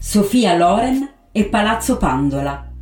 Sofia 0.00 0.56
Loren 0.56 1.10
e 1.32 1.46
Palazzo 1.46 1.96
Pandola. 1.96 2.72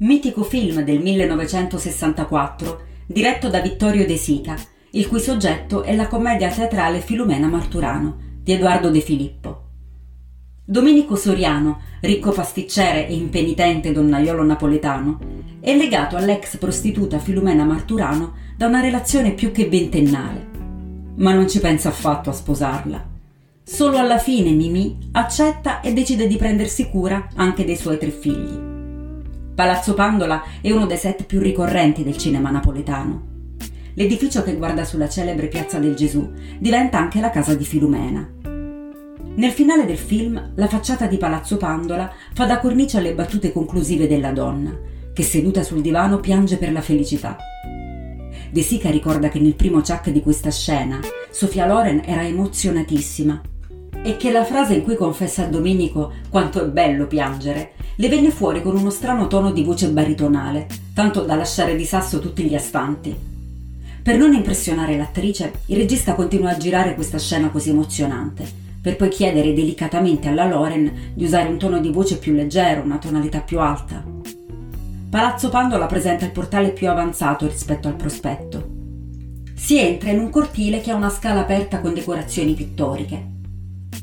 Mitico 0.00 0.42
film 0.42 0.82
del 0.82 1.00
1964 1.00 2.80
diretto 3.06 3.48
da 3.48 3.60
Vittorio 3.60 4.04
De 4.04 4.16
Sica, 4.18 4.54
il 4.90 5.08
cui 5.08 5.18
soggetto 5.18 5.82
è 5.82 5.96
la 5.96 6.06
commedia 6.06 6.50
teatrale 6.50 7.00
Filumena 7.00 7.48
Marturano 7.48 8.18
di 8.42 8.52
Edoardo 8.52 8.90
De 8.90 9.00
Filippo. 9.00 9.62
Domenico 10.62 11.16
Soriano, 11.16 11.80
ricco 12.02 12.32
pasticcere 12.32 13.08
e 13.08 13.14
impenitente 13.14 13.90
donnaiolo 13.90 14.44
napoletano, 14.44 15.18
è 15.58 15.74
legato 15.74 16.16
all'ex 16.16 16.58
prostituta 16.58 17.18
Filumena 17.18 17.64
Marturano 17.64 18.34
da 18.58 18.66
una 18.66 18.80
relazione 18.80 19.32
più 19.32 19.52
che 19.52 19.70
ventennale, 19.70 20.48
ma 21.16 21.32
non 21.32 21.48
ci 21.48 21.60
pensa 21.60 21.88
affatto 21.88 22.28
a 22.28 22.34
sposarla. 22.34 23.07
Solo 23.70 23.98
alla 23.98 24.16
fine 24.16 24.52
Mimì 24.52 24.96
accetta 25.12 25.82
e 25.82 25.92
decide 25.92 26.26
di 26.26 26.36
prendersi 26.36 26.88
cura 26.88 27.28
anche 27.34 27.66
dei 27.66 27.76
suoi 27.76 27.98
tre 27.98 28.08
figli. 28.08 28.58
Palazzo 29.54 29.92
Pandola 29.92 30.42
è 30.62 30.70
uno 30.70 30.86
dei 30.86 30.96
set 30.96 31.24
più 31.26 31.38
ricorrenti 31.38 32.02
del 32.02 32.16
cinema 32.16 32.48
napoletano. 32.50 33.56
L'edificio 33.92 34.42
che 34.42 34.56
guarda 34.56 34.86
sulla 34.86 35.06
celebre 35.06 35.48
Piazza 35.48 35.78
del 35.78 35.94
Gesù 35.94 36.32
diventa 36.58 36.96
anche 36.96 37.20
la 37.20 37.28
casa 37.28 37.54
di 37.54 37.64
Filumena. 37.66 38.26
Nel 39.34 39.50
finale 39.50 39.84
del 39.84 39.98
film, 39.98 40.52
la 40.54 40.66
facciata 40.66 41.06
di 41.06 41.18
Palazzo 41.18 41.58
Pandola 41.58 42.10
fa 42.32 42.46
da 42.46 42.60
cornice 42.60 42.96
alle 42.96 43.12
battute 43.12 43.52
conclusive 43.52 44.08
della 44.08 44.32
donna, 44.32 44.74
che 45.12 45.22
seduta 45.22 45.62
sul 45.62 45.82
divano 45.82 46.20
piange 46.20 46.56
per 46.56 46.72
la 46.72 46.80
felicità. 46.80 47.36
De 48.50 48.62
Sica 48.62 48.88
ricorda 48.88 49.28
che 49.28 49.38
nel 49.38 49.56
primo 49.56 49.82
ciak 49.82 50.08
di 50.08 50.22
questa 50.22 50.50
scena, 50.50 51.00
Sofia 51.30 51.66
Loren 51.66 52.00
era 52.06 52.24
emozionatissima 52.24 53.42
e 54.08 54.16
che 54.16 54.32
la 54.32 54.42
frase 54.42 54.72
in 54.72 54.84
cui 54.84 54.96
confessa 54.96 55.42
a 55.42 55.48
Domenico 55.48 56.12
quanto 56.30 56.64
è 56.64 56.66
bello 56.66 57.06
piangere 57.06 57.72
le 57.96 58.08
venne 58.08 58.30
fuori 58.30 58.62
con 58.62 58.74
uno 58.74 58.88
strano 58.88 59.26
tono 59.26 59.52
di 59.52 59.62
voce 59.62 59.90
baritonale, 59.90 60.66
tanto 60.94 61.24
da 61.24 61.34
lasciare 61.34 61.76
di 61.76 61.84
sasso 61.84 62.18
tutti 62.18 62.44
gli 62.44 62.54
astanti. 62.54 63.14
Per 64.02 64.16
non 64.16 64.32
impressionare 64.32 64.96
l'attrice, 64.96 65.52
il 65.66 65.76
regista 65.76 66.14
continua 66.14 66.52
a 66.52 66.56
girare 66.56 66.94
questa 66.94 67.18
scena 67.18 67.50
così 67.50 67.68
emozionante, 67.68 68.50
per 68.80 68.96
poi 68.96 69.10
chiedere 69.10 69.52
delicatamente 69.52 70.28
alla 70.28 70.46
Loren 70.46 71.12
di 71.12 71.24
usare 71.24 71.50
un 71.50 71.58
tono 71.58 71.78
di 71.78 71.90
voce 71.90 72.16
più 72.16 72.32
leggero, 72.32 72.80
una 72.80 72.96
tonalità 72.96 73.40
più 73.40 73.60
alta. 73.60 74.02
Palazzo 75.10 75.50
Pandola 75.50 75.84
presenta 75.84 76.24
il 76.24 76.30
portale 76.30 76.70
più 76.70 76.88
avanzato 76.88 77.46
rispetto 77.46 77.88
al 77.88 77.96
prospetto. 77.96 78.68
Si 79.54 79.78
entra 79.78 80.08
in 80.08 80.20
un 80.20 80.30
cortile 80.30 80.80
che 80.80 80.92
ha 80.92 80.94
una 80.94 81.10
scala 81.10 81.40
aperta 81.40 81.80
con 81.80 81.92
decorazioni 81.92 82.54
pittoriche. 82.54 83.36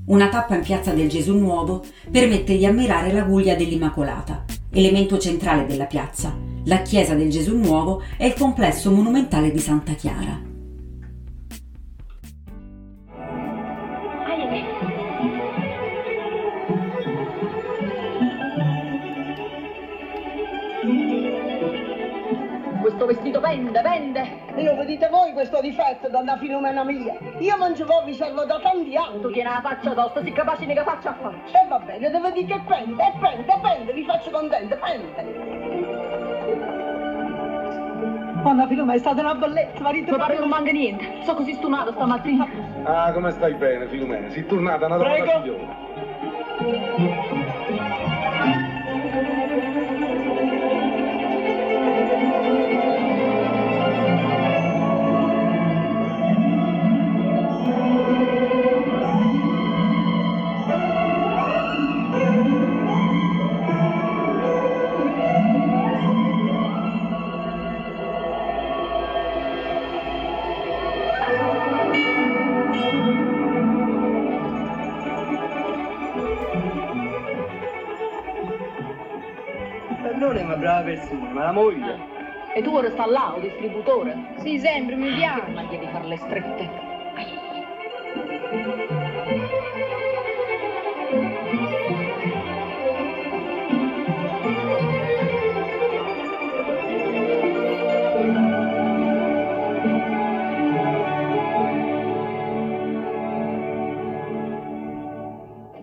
Una 0.07 0.29
tappa 0.29 0.53
in 0.53 0.61
piazza 0.61 0.91
del 0.91 1.09
Gesù 1.09 1.35
Nuovo 1.35 1.83
permette 2.11 2.55
di 2.55 2.65
ammirare 2.65 3.11
la 3.11 3.23
guglia 3.23 3.55
dell'Immacolata, 3.55 4.45
elemento 4.71 5.17
centrale 5.17 5.65
della 5.65 5.85
piazza, 5.85 6.37
la 6.65 6.83
chiesa 6.83 7.15
del 7.15 7.31
Gesù 7.31 7.57
Nuovo 7.57 8.03
e 8.15 8.27
il 8.27 8.35
complesso 8.35 8.91
monumentale 8.91 9.49
di 9.49 9.59
Santa 9.59 9.93
Chiara. 9.93 10.53
Questo 22.95 23.05
vestito 23.05 23.39
vende, 23.41 23.81
vende. 23.81 24.23
Io 24.55 24.75
vedete 24.75 25.09
voi 25.09 25.33
questo 25.33 25.59
difetto, 25.59 26.07
donna 26.07 26.37
Filomena 26.37 26.83
mia. 26.83 27.13
Io 27.39 27.57
mangio 27.57 27.85
vi 28.05 28.13
servo 28.13 28.45
da 28.45 28.57
tanti 28.59 28.95
anni. 28.95 29.19
Tu 29.19 29.31
tieni 29.31 29.49
la 29.49 29.59
faccia 29.61 29.93
tosta, 29.93 30.23
si 30.23 30.31
capace 30.31 30.65
che 30.65 30.81
faccia 30.83 31.09
a 31.09 31.13
faccia. 31.13 31.61
E 31.61 31.67
va 31.67 31.79
bene, 31.79 32.09
devo 32.09 32.29
dire 32.29 32.45
che 32.45 32.61
pende, 32.65 33.03
e 33.03 33.13
pende, 33.19 33.51
e 33.51 33.59
pende, 33.61 33.93
vi 33.93 34.05
faccio 34.05 34.29
contente, 34.31 34.75
pende. 34.77 35.33
Donna 38.43 38.67
Filomena 38.67 38.93
è 38.93 38.99
stata 38.99 39.21
una 39.21 39.35
bellezza, 39.35 39.81
marito. 39.81 40.11
Mi 40.11 40.17
pare 40.17 40.39
non 40.39 40.49
manca 40.49 40.71
niente, 40.71 41.05
sono 41.23 41.37
così 41.37 41.53
stunata 41.53 41.91
stamattina. 41.91 42.47
Ah, 42.83 43.11
come 43.11 43.31
stai 43.31 43.55
bene, 43.55 43.87
Filomena? 43.87 44.29
Sei 44.29 44.45
tornata 44.45 44.85
una 44.85 44.97
Prego. 44.97 45.25
trovata 45.25 45.41
signora. 45.43 45.83
non 80.15 80.37
è 80.37 80.43
una 80.43 80.55
brava 80.55 80.81
persona, 80.81 81.29
ma 81.31 81.43
la 81.43 81.51
moglie. 81.51 82.13
E 82.53 82.61
tu 82.61 82.73
ora 82.73 82.89
sta 82.91 83.05
là, 83.05 83.33
o 83.35 83.39
distributore? 83.39 84.15
Sì, 84.37 84.59
sempre, 84.59 84.95
mi 84.95 85.11
ah, 85.11 85.15
piace. 85.15 85.51
Ma 85.51 85.63
devi 85.63 85.87
fare 85.91 86.07
le 86.07 86.17
strette. 86.17 86.69
Ai. 87.15 87.43